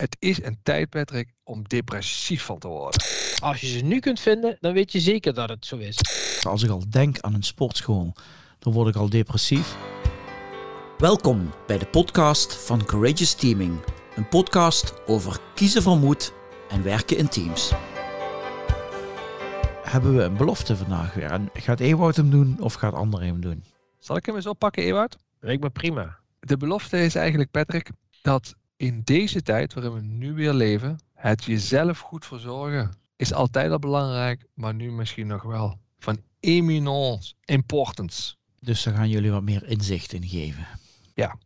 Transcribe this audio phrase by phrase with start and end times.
[0.00, 3.02] Het is een tijd, Patrick, om depressief van te worden.
[3.42, 5.98] Als je ze nu kunt vinden, dan weet je zeker dat het zo is.
[6.42, 8.12] Als ik al denk aan een sportschool,
[8.58, 9.76] dan word ik al depressief.
[10.98, 13.80] Welkom bij de podcast van Courageous Teaming.
[14.16, 16.32] Een podcast over kiezen van moed
[16.68, 17.72] en werken in teams.
[19.82, 21.30] Hebben we een belofte vandaag weer?
[21.30, 23.64] En gaat Ewout hem doen of gaat André hem doen?
[23.98, 25.16] Zal ik hem eens oppakken, Ewout?
[25.40, 26.18] Lijkt me prima.
[26.40, 27.90] De belofte is eigenlijk, Patrick,
[28.22, 33.70] dat in deze tijd waarin we nu weer leven, het jezelf goed verzorgen is altijd
[33.70, 38.34] al belangrijk, maar nu misschien nog wel van eminence importance.
[38.60, 40.66] Dus daar gaan jullie wat meer inzicht in geven.
[41.14, 41.38] Ja.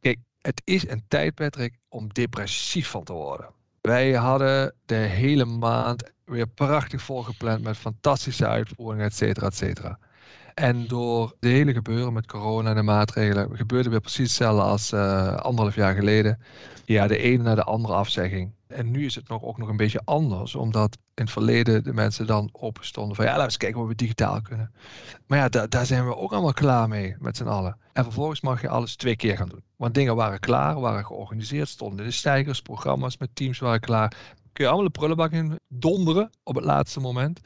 [0.00, 3.50] Kijk, het is een tijd, Patrick, om depressief van te worden.
[3.80, 9.98] Wij hadden de hele maand weer prachtig volgepland met fantastische uitvoeringen, et cetera, et cetera.
[10.58, 14.92] En door de hele gebeuren met corona en de maatregelen gebeurde weer precies hetzelfde als
[14.92, 16.40] uh, anderhalf jaar geleden.
[16.84, 18.52] Ja, de ene naar de andere afzegging.
[18.66, 21.92] En nu is het nog, ook nog een beetje anders, omdat in het verleden de
[21.92, 24.72] mensen dan opstonden van ja, laten we eens kijken wat we digitaal kunnen.
[25.26, 27.76] Maar ja, daar zijn we ook allemaal klaar mee met z'n allen.
[27.92, 29.62] En vervolgens mag je alles twee keer gaan doen.
[29.76, 34.08] Want dingen waren klaar, waren georganiseerd, stonden de stijgers, programma's met teams waren klaar.
[34.52, 37.40] Kun je allemaal de prullenbak in donderen op het laatste moment.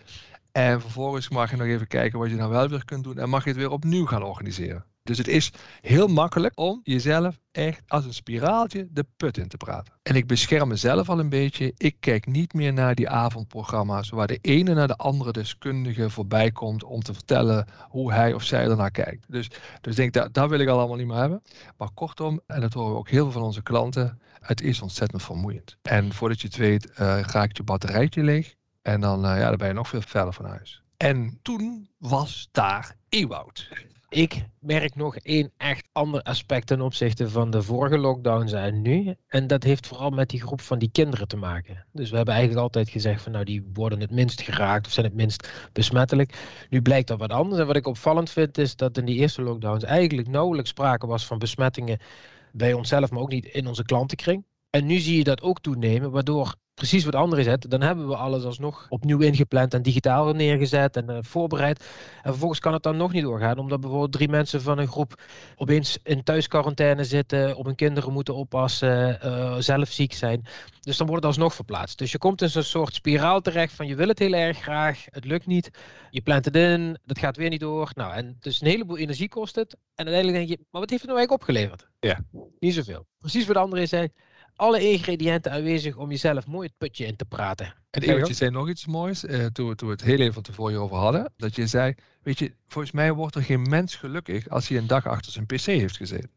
[0.53, 3.19] En vervolgens mag je nog even kijken wat je dan wel weer kunt doen.
[3.19, 4.84] En mag je het weer opnieuw gaan organiseren.
[5.03, 9.56] Dus het is heel makkelijk om jezelf echt als een spiraaltje de put in te
[9.56, 9.94] praten.
[10.03, 11.72] En ik bescherm mezelf al een beetje.
[11.77, 16.50] Ik kijk niet meer naar die avondprogramma's waar de ene naar de andere deskundige voorbij
[16.50, 19.25] komt om te vertellen hoe hij of zij ernaar kijkt.
[19.28, 19.50] Dus,
[19.81, 21.42] dus denk dat, dat wil ik al allemaal niet meer hebben.
[21.77, 25.22] Maar kortom, en dat horen we ook heel veel van onze klanten, het is ontzettend
[25.22, 25.77] vermoeiend.
[25.83, 28.55] En voordat je het weet, uh, raakt je batterijtje leeg.
[28.83, 30.83] En dan, uh, ja, dan ben je nog veel verder van huis.
[30.97, 33.69] En toen was daar Ewoud.
[34.08, 39.14] Ik merk nog één echt ander aspect ten opzichte van de vorige lockdowns en nu.
[39.27, 41.84] En dat heeft vooral met die groep van die kinderen te maken.
[41.92, 45.06] Dus we hebben eigenlijk altijd gezegd van nou die worden het minst geraakt of zijn
[45.06, 46.66] het minst besmettelijk.
[46.70, 47.60] Nu blijkt dat wat anders.
[47.60, 51.26] En wat ik opvallend vind is dat in die eerste lockdowns eigenlijk nauwelijks sprake was
[51.26, 51.98] van besmettingen
[52.53, 54.44] bij onszelf, maar ook niet in onze klantenkring.
[54.72, 58.16] En nu zie je dat ook toenemen, waardoor precies wat anderen zet, dan hebben we
[58.16, 61.78] alles alsnog opnieuw ingepland en digitaal neergezet en uh, voorbereid.
[62.22, 65.22] En vervolgens kan het dan nog niet doorgaan, omdat bijvoorbeeld drie mensen van een groep
[65.56, 70.44] opeens in thuisquarantaine zitten, op hun kinderen moeten oppassen, uh, zelf ziek zijn.
[70.81, 71.99] Dus dan wordt het alsnog verplaatst.
[71.99, 75.04] Dus je komt in zo'n soort spiraal terecht van je wil het heel erg graag,
[75.10, 75.71] het lukt niet,
[76.10, 77.91] je plant het in, dat gaat weer niet door.
[77.94, 79.72] Nou, en dus een heleboel energie kost het.
[79.72, 81.89] En uiteindelijk denk je, maar wat heeft het nou eigenlijk opgeleverd?
[82.00, 82.25] Ja.
[82.59, 83.06] Niet zoveel.
[83.19, 84.09] Precies wat andere zei
[84.57, 87.75] alle ingrediënten aanwezig om jezelf mooi het putje in te praten.
[87.91, 90.43] En Evert, je zei nog iets moois, uh, toen, we, toen we het heel even
[90.43, 91.33] tevoren over hadden.
[91.37, 94.87] Dat je zei, weet je, volgens mij wordt er geen mens gelukkig als hij een
[94.87, 96.31] dag achter zijn pc heeft gezeten.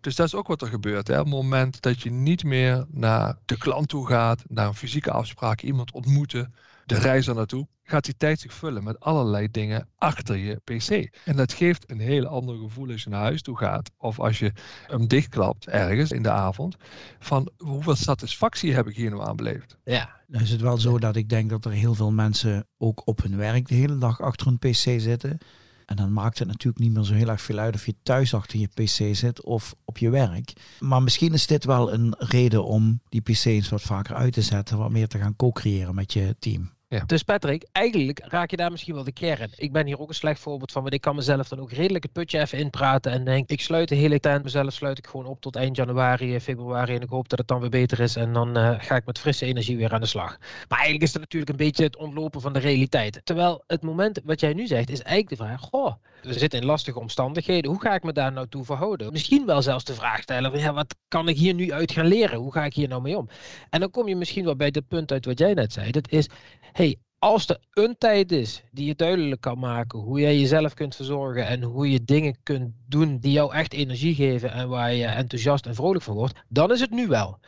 [0.00, 1.08] Dus dat is ook wat er gebeurt.
[1.08, 1.18] Hè?
[1.18, 5.10] Op het moment dat je niet meer naar de klant toe gaat, naar een fysieke
[5.10, 6.54] afspraak, iemand ontmoeten,
[6.86, 11.18] de reis naartoe, gaat die tijd zich vullen met allerlei dingen achter je PC.
[11.24, 13.90] En dat geeft een heel ander gevoel als je naar huis toe gaat.
[13.98, 14.52] Of als je
[14.86, 16.76] hem dichtklapt ergens in de avond.
[17.18, 19.78] Van hoeveel satisfactie heb ik hier nou aan beleefd?
[19.84, 20.20] Ja.
[20.26, 23.22] Dan is het wel zo dat ik denk dat er heel veel mensen ook op
[23.22, 25.38] hun werk de hele dag achter hun PC zitten.
[25.86, 28.34] En dan maakt het natuurlijk niet meer zo heel erg veel uit of je thuis
[28.34, 30.52] achter je PC zit of op je werk.
[30.80, 34.42] Maar misschien is dit wel een reden om die PC eens wat vaker uit te
[34.42, 36.74] zetten, wat meer te gaan co-creëren met je team.
[37.06, 39.50] Dus Patrick, eigenlijk raak je daar misschien wel de kern.
[39.56, 42.04] Ik ben hier ook een slecht voorbeeld van, want ik kan mezelf dan ook redelijk
[42.04, 45.26] het putje even inpraten en denk, ik sluit de hele tijd mezelf, sluit ik gewoon
[45.26, 48.32] op tot eind januari, februari en ik hoop dat het dan weer beter is en
[48.32, 50.38] dan uh, ga ik met frisse energie weer aan de slag.
[50.68, 53.20] Maar eigenlijk is dat natuurlijk een beetje het ontlopen van de realiteit.
[53.24, 56.66] Terwijl het moment wat jij nu zegt is eigenlijk de vraag, goh, we zitten in
[56.66, 59.12] lastige omstandigheden, hoe ga ik me daar nou toe verhouden?
[59.12, 62.38] Misschien wel zelfs de vraag stellen ja, wat kan ik hier nu uit gaan leren?
[62.38, 63.28] Hoe ga ik hier nou mee om?
[63.70, 66.10] En dan kom je misschien wel bij het punt uit wat jij net zei, dat
[66.10, 66.28] is,
[66.72, 66.85] hey,
[67.26, 71.46] als er een tijd is die je duidelijk kan maken hoe jij jezelf kunt verzorgen
[71.46, 75.66] en hoe je dingen kunt doen die jou echt energie geven en waar je enthousiast
[75.66, 77.38] en vrolijk van wordt, dan is het nu wel.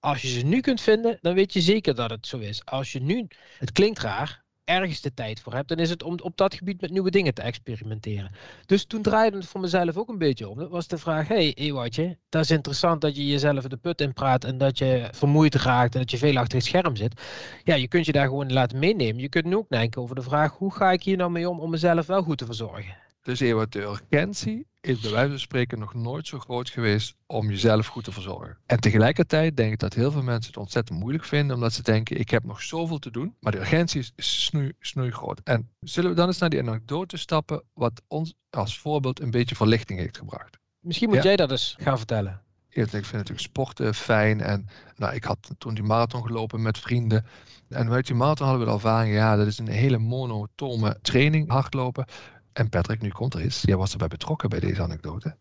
[0.00, 2.64] Als je ze nu kunt vinden, dan weet je zeker dat het zo is.
[2.64, 3.26] Als je nu,
[3.58, 6.80] het klinkt raar, ergens de tijd voor hebt, dan is het om op dat gebied
[6.80, 8.30] met nieuwe dingen te experimenteren.
[8.66, 10.58] Dus toen draaide het voor mezelf ook een beetje om.
[10.58, 14.12] Dat was de vraag, hey Ewoutje, dat is interessant dat je jezelf de put in
[14.12, 17.20] praat en dat je vermoeid raakt en dat je veel achter het scherm zit.
[17.64, 19.22] Ja, je kunt je daar gewoon laten meenemen.
[19.22, 21.60] Je kunt nu ook denken over de vraag, hoe ga ik hier nou mee om
[21.60, 23.05] om mezelf wel goed te verzorgen?
[23.26, 27.86] Dus de urgentie is bij wijze van spreken nog nooit zo groot geweest om jezelf
[27.86, 28.58] goed te verzorgen.
[28.66, 32.18] En tegelijkertijd denk ik dat heel veel mensen het ontzettend moeilijk vinden, omdat ze denken,
[32.18, 35.40] ik heb nog zoveel te doen, maar de urgentie is snoei, snoei groot.
[35.44, 39.56] En zullen we dan eens naar die anekdote stappen, wat ons als voorbeeld een beetje
[39.56, 40.58] verlichting heeft gebracht?
[40.80, 42.42] Misschien moet jij dat eens gaan vertellen.
[42.70, 44.40] ik vind natuurlijk sporten fijn.
[44.40, 47.26] En nou, ik had toen die marathon gelopen met vrienden.
[47.68, 51.50] En uit die marathon hadden we de ervaring, ja, dat is een hele monotone training,
[51.50, 52.06] hardlopen.
[52.56, 53.62] En Patrick, nu komt er iets.
[53.62, 55.36] Jij was erbij betrokken bij deze anekdote.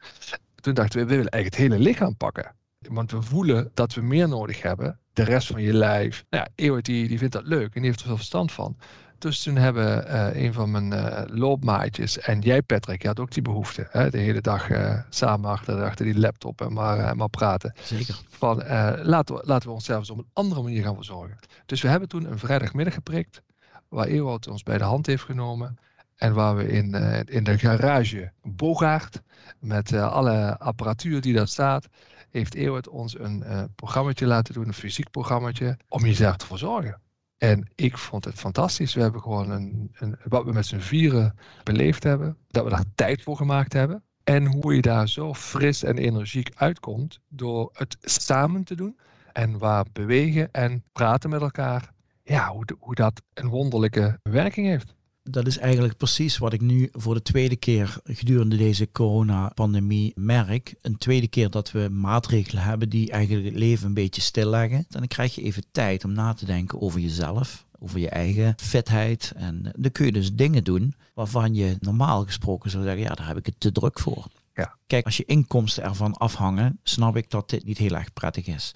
[0.56, 2.56] Toen dachten we, we willen eigenlijk het hele lichaam pakken.
[2.80, 5.00] Want we voelen dat we meer nodig hebben.
[5.14, 6.26] De rest van je lijf.
[6.30, 8.78] Nou ja, die, die vindt dat leuk en die heeft er veel verstand van.
[9.18, 13.32] Dus toen hebben uh, een van mijn uh, loopmaatjes en jij Patrick, je had ook
[13.32, 13.88] die behoefte.
[13.90, 17.74] Hè, de hele dag uh, samen achter, achter die laptop en maar, maar praten.
[17.84, 18.20] Zeker.
[18.30, 18.58] Van
[19.04, 21.38] laten, we, laten we onszelf eens op een andere manier gaan verzorgen.
[21.66, 23.42] Dus we hebben toen een vrijdagmiddag geprikt.
[23.90, 25.78] Waar Ewout ons bij de hand heeft genomen.
[26.16, 26.94] En waar we in,
[27.26, 29.22] in de garage Bogaert,
[29.60, 31.88] met alle apparatuur die daar staat,
[32.36, 37.02] heeft Ewout ons een uh, programmaatje laten doen, een fysiek programmaatje, om jezelf te verzorgen.
[37.38, 38.94] En ik vond het fantastisch.
[38.94, 42.86] We hebben gewoon een, een, wat we met z'n vieren beleefd hebben, dat we daar
[42.96, 44.04] tijd voor gemaakt hebben.
[44.24, 49.00] En hoe je daar zo fris en energiek uitkomt door het samen te doen.
[49.34, 51.92] En waar bewegen en praten met elkaar,
[52.24, 54.96] ja, hoe, hoe dat een wonderlijke werking heeft
[55.30, 60.76] dat is eigenlijk precies wat ik nu voor de tweede keer gedurende deze coronapandemie merk.
[60.82, 64.86] Een tweede keer dat we maatregelen hebben die eigenlijk het leven een beetje stilleggen.
[64.90, 69.34] Dan krijg je even tijd om na te denken over jezelf, over je eigen fitheid.
[69.36, 73.28] En dan kun je dus dingen doen waarvan je normaal gesproken zou zeggen, ja, daar
[73.28, 74.28] heb ik het te druk voor.
[74.54, 74.78] Ja.
[74.88, 78.72] Kijk, als je inkomsten ervan afhangen, snap ik dat dit niet heel erg prettig is.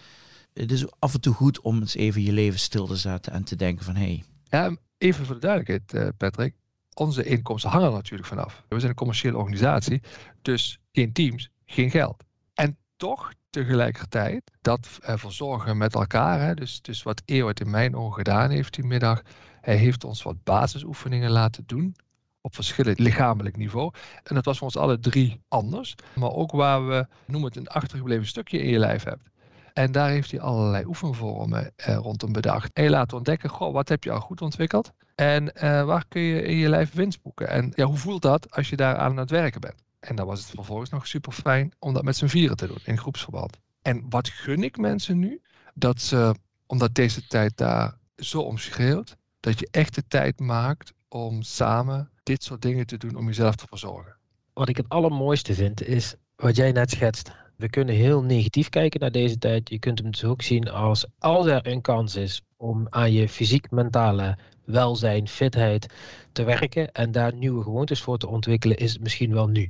[0.54, 3.44] Het is af en toe goed om eens even je leven stil te zetten en
[3.44, 6.54] te denken van, hé, hey, ja, even voor de duidelijkheid, uh, Patrick.
[6.94, 8.64] Onze inkomsten hangen er natuurlijk vanaf.
[8.68, 10.02] We zijn een commerciële organisatie,
[10.42, 12.24] dus geen teams, geen geld.
[12.54, 16.42] En toch tegelijkertijd dat uh, verzorgen met elkaar.
[16.42, 19.22] Hè, dus, dus wat Eeuwert in mijn ogen gedaan heeft die middag.
[19.62, 21.96] Hij heeft ons wat basisoefeningen laten doen
[22.42, 23.94] op verschillend lichamelijk niveau.
[24.24, 25.96] En dat was voor ons alle drie anders.
[26.16, 29.30] Maar ook waar we, noem het, een achtergebleven stukje in je lijf hebt.
[29.80, 32.74] En daar heeft hij allerlei oefenvormen eh, rondom bedacht.
[32.74, 34.92] En je laat ontdekken, goh, wat heb je al goed ontwikkeld?
[35.16, 37.50] En eh, waar kun je in je lijf winst boeken?
[37.50, 39.84] En ja, hoe voelt dat als je daar aan het werken bent?
[40.00, 42.80] En dan was het vervolgens nog super fijn om dat met z'n vieren te doen
[42.84, 43.58] in groepsverband.
[43.82, 45.42] En wat gun ik mensen nu?
[45.74, 46.36] Dat ze,
[46.66, 52.44] omdat deze tijd daar zo omschreeuwt, dat je echt de tijd maakt om samen dit
[52.44, 54.16] soort dingen te doen om jezelf te verzorgen.
[54.54, 59.00] Wat ik het allermooiste vind is wat jij net schetst we kunnen heel negatief kijken
[59.00, 59.70] naar deze tijd.
[59.70, 63.30] Je kunt hem dus ook zien als als er een kans is om aan je
[63.30, 65.94] fysiek-mentale welzijn, fitheid
[66.32, 69.70] te werken en daar nieuwe gewoontes voor te ontwikkelen, is het misschien wel nu.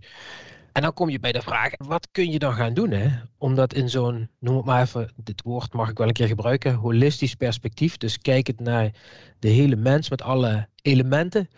[0.72, 2.92] En dan kom je bij de vraag, wat kun je dan gaan doen?
[2.92, 3.08] Hè?
[3.38, 6.28] Om dat in zo'n, noem het maar even, dit woord mag ik wel een keer
[6.28, 7.98] gebruiken, holistisch perspectief.
[7.98, 8.92] Dus kijkend naar
[9.40, 11.50] de hele mens met alle elementen,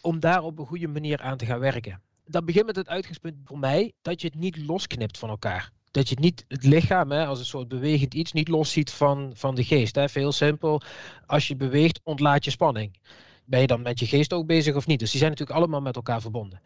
[0.00, 3.36] om daar op een goede manier aan te gaan werken dat begint met het uitgangspunt
[3.44, 5.70] voor mij dat je het niet losknipt van elkaar.
[5.90, 9.30] Dat je het niet het lichaam hè, als een soort bewegend iets niet losziet van,
[9.34, 9.94] van de geest.
[9.94, 10.08] Hè.
[10.08, 10.82] Veel simpel,
[11.26, 12.96] als je beweegt, ontlaat je spanning.
[13.44, 14.98] Ben je dan met je geest ook bezig of niet?
[14.98, 16.60] Dus die zijn natuurlijk allemaal met elkaar verbonden.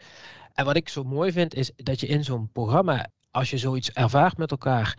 [0.53, 3.91] En wat ik zo mooi vind, is dat je in zo'n programma, als je zoiets
[3.91, 4.99] ervaart met elkaar,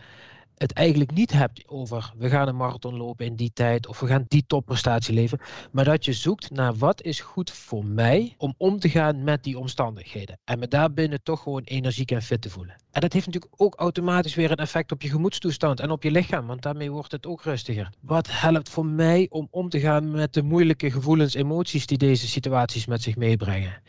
[0.56, 4.06] het eigenlijk niet hebt over we gaan een marathon lopen in die tijd of we
[4.06, 8.54] gaan die topprestatie leveren, maar dat je zoekt naar wat is goed voor mij om
[8.56, 12.50] om te gaan met die omstandigheden en me daarbinnen toch gewoon energiek en fit te
[12.50, 12.76] voelen.
[12.90, 16.10] En dat heeft natuurlijk ook automatisch weer een effect op je gemoedstoestand en op je
[16.10, 17.90] lichaam, want daarmee wordt het ook rustiger.
[18.00, 22.28] Wat helpt voor mij om om te gaan met de moeilijke gevoelens, emoties die deze
[22.28, 23.82] situaties met zich meebrengen?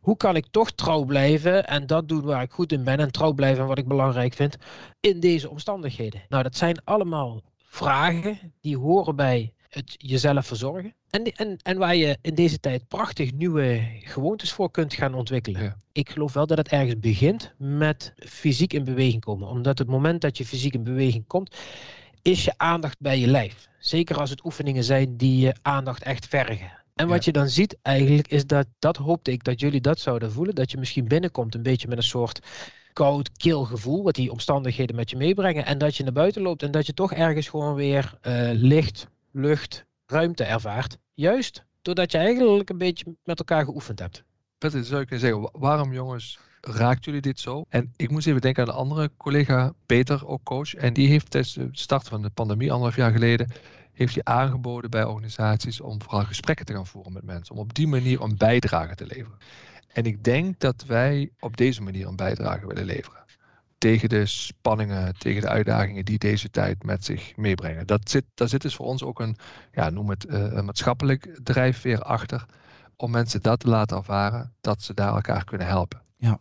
[0.00, 3.12] Hoe kan ik toch trouw blijven en dat doen waar ik goed in ben en
[3.12, 4.56] trouw blijven en wat ik belangrijk vind
[5.00, 6.22] in deze omstandigheden?
[6.28, 10.94] Nou, dat zijn allemaal vragen die horen bij het jezelf verzorgen.
[11.10, 15.82] En, en, en waar je in deze tijd prachtig nieuwe gewoontes voor kunt gaan ontwikkelen.
[15.92, 19.48] Ik geloof wel dat het ergens begint met fysiek in beweging komen.
[19.48, 21.56] Omdat het moment dat je fysiek in beweging komt,
[22.22, 23.68] is je aandacht bij je lijf.
[23.78, 26.79] Zeker als het oefeningen zijn die je aandacht echt vergen.
[27.00, 30.32] En wat je dan ziet eigenlijk is dat, dat hoopte ik dat jullie dat zouden
[30.32, 30.54] voelen.
[30.54, 32.40] Dat je misschien binnenkomt een beetje met een soort
[32.92, 34.02] koud, kil gevoel.
[34.02, 35.64] Wat die omstandigheden met je meebrengen.
[35.64, 39.06] En dat je naar buiten loopt en dat je toch ergens gewoon weer uh, licht,
[39.30, 40.98] lucht, ruimte ervaart.
[41.14, 44.24] Juist doordat je eigenlijk een beetje met elkaar geoefend hebt.
[44.58, 47.64] Peter, zou ik kunnen zeggen, waarom jongens raakt jullie dit zo?
[47.68, 50.74] En ik moest even denken aan een andere collega, Peter, ook coach.
[50.74, 53.50] En die heeft tijdens de start van de pandemie, anderhalf jaar geleden,
[53.92, 57.54] heeft hij aangeboden bij organisaties om vooral gesprekken te gaan voeren met mensen.
[57.54, 59.38] Om op die manier een bijdrage te leveren.
[59.92, 63.24] En ik denk dat wij op deze manier een bijdrage willen leveren.
[63.78, 67.86] Tegen de spanningen, tegen de uitdagingen die deze tijd met zich meebrengen.
[67.86, 69.36] Dat zit, daar zit dus voor ons ook een,
[69.72, 72.46] ja, noem het, uh, een maatschappelijk drijfveer achter.
[72.96, 76.02] Om mensen dat te laten ervaren, dat ze daar elkaar kunnen helpen.
[76.16, 76.40] Ja,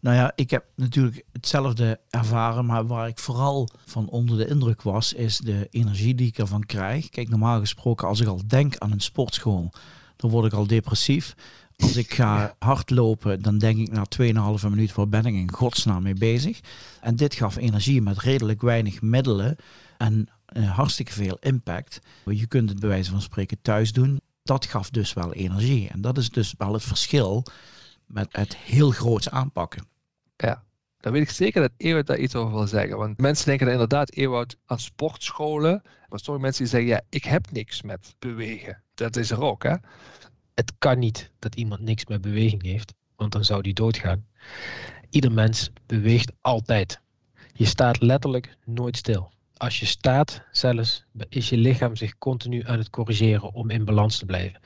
[0.00, 4.82] Nou ja, ik heb natuurlijk hetzelfde ervaren, maar waar ik vooral van onder de indruk
[4.82, 7.08] was, is de energie die ik ervan krijg.
[7.08, 9.72] Kijk, normaal gesproken, als ik al denk aan een sportschool,
[10.16, 11.34] dan word ik al depressief.
[11.76, 14.04] Als ik ga hardlopen, dan denk ik na
[14.62, 16.60] 2,5 minuut, waar ben ik in godsnaam mee bezig?
[17.00, 19.56] En dit gaf energie met redelijk weinig middelen
[19.98, 22.00] en uh, hartstikke veel impact.
[22.24, 24.20] Je kunt het bij wijze van spreken thuis doen.
[24.42, 25.88] Dat gaf dus wel energie.
[25.88, 27.44] En dat is dus wel het verschil
[28.08, 29.86] met het heel groots aanpakken.
[30.36, 30.64] Ja,
[31.00, 32.96] dan weet ik zeker dat Ewout daar iets over wil zeggen.
[32.96, 35.82] Want mensen denken inderdaad, Ewout, aan sportscholen.
[36.08, 38.82] Maar sommige mensen die zeggen, ja, ik heb niks met bewegen.
[38.94, 39.74] Dat is er ook, hè?
[40.54, 44.26] Het kan niet dat iemand niks met beweging heeft, want dan zou die doodgaan.
[45.10, 47.00] Ieder mens beweegt altijd.
[47.52, 49.32] Je staat letterlijk nooit stil.
[49.56, 54.18] Als je staat, zelfs, is je lichaam zich continu aan het corrigeren om in balans
[54.18, 54.60] te blijven.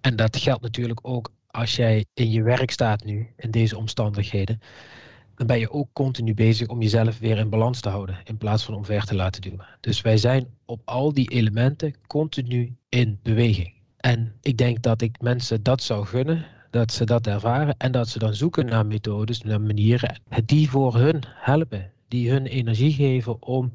[0.00, 4.60] En dat geldt natuurlijk ook als jij in je werk staat nu, in deze omstandigheden,
[5.34, 8.64] dan ben je ook continu bezig om jezelf weer in balans te houden, in plaats
[8.64, 9.66] van omver te laten duwen.
[9.80, 13.72] Dus wij zijn op al die elementen continu in beweging.
[13.96, 18.08] En ik denk dat ik mensen dat zou gunnen, dat ze dat ervaren en dat
[18.08, 23.42] ze dan zoeken naar methodes, naar manieren die voor hun helpen, die hun energie geven
[23.42, 23.74] om,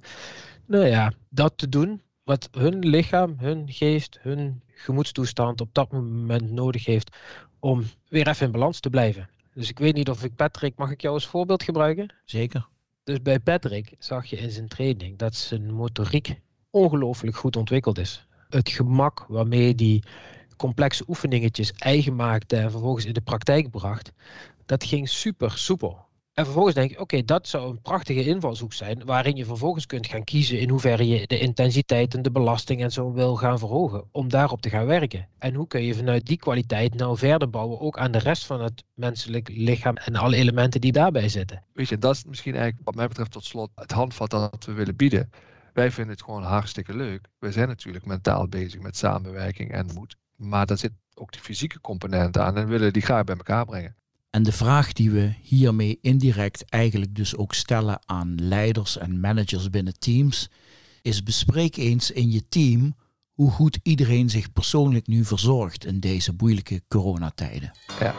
[0.66, 6.52] nou ja, dat te doen wat hun lichaam, hun geest, hun gemoedstoestand op dat moment
[6.52, 7.18] nodig heeft
[7.60, 9.30] om weer even in balans te blijven.
[9.54, 12.14] Dus ik weet niet of ik Patrick, mag ik jou als voorbeeld gebruiken?
[12.26, 12.68] Zeker.
[13.04, 18.28] Dus bij Patrick zag je in zijn training dat zijn motoriek ongelooflijk goed ontwikkeld is.
[18.50, 20.04] Het gemak waarmee die
[20.58, 24.12] complexe oefeningetjes eigen maakte en vervolgens in de praktijk bracht,
[24.66, 26.05] dat ging super soepel.
[26.36, 30.08] En vervolgens denk ik, oké, dat zou een prachtige invalshoek zijn, waarin je vervolgens kunt
[30.08, 34.04] gaan kiezen in hoeverre je de intensiteit en de belasting en zo wil gaan verhogen,
[34.12, 35.28] om daarop te gaan werken.
[35.38, 38.62] En hoe kun je vanuit die kwaliteit nou verder bouwen, ook aan de rest van
[38.62, 41.64] het menselijk lichaam en alle elementen die daarbij zitten.
[41.74, 44.74] Weet je, dat is misschien eigenlijk wat mij betreft tot slot het handvat dat we
[44.74, 45.30] willen bieden.
[45.74, 47.28] Wij vinden het gewoon hartstikke leuk.
[47.40, 50.16] We zijn natuurlijk mentaal bezig met samenwerking en moed.
[50.36, 53.96] Maar daar zit ook die fysieke component aan en willen die graag bij elkaar brengen.
[54.36, 59.70] En de vraag die we hiermee indirect eigenlijk dus ook stellen aan leiders en managers
[59.70, 60.50] binnen teams,
[61.02, 62.96] is bespreek eens in je team
[63.34, 67.72] hoe goed iedereen zich persoonlijk nu verzorgt in deze moeilijke coronatijden.
[68.00, 68.16] Ja.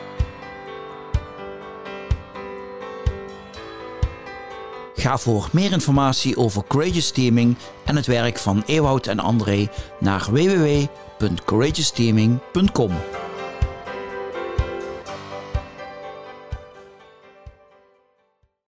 [4.94, 9.68] Ga voor meer informatie over Courageous Teaming en het werk van Ewout en André
[10.00, 12.92] naar www.courageousteaming.com.